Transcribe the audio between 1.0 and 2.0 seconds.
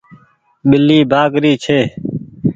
ڀآگ ري ڇي۔